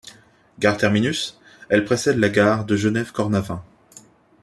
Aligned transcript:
Gare 0.57 0.77
terminus, 0.77 1.39
elle 1.69 1.85
précède 1.85 2.17
la 2.17 2.29
gare 2.29 2.65
de 2.65 2.75
Genève-Cornavin. 2.75 3.63